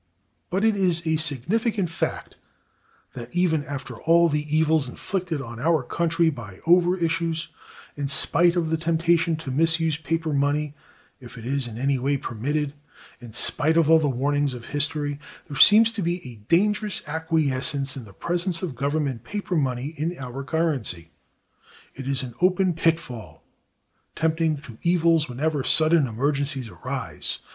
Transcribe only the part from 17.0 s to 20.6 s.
acquiescence in the presence of government paper money in our